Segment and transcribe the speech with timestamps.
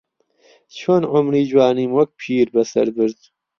[0.77, 3.19] چۆن عومری جوانیم وەک پیربەسەر برد